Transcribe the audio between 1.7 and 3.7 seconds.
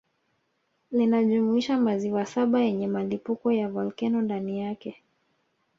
maziwa saba yenye milipuko ya